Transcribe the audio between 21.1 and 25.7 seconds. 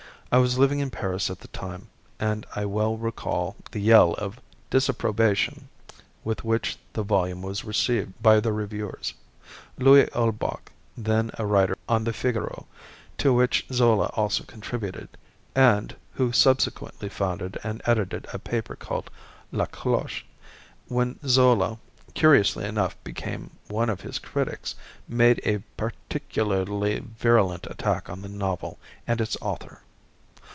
Zola, curiously enough, became one of his critics, made a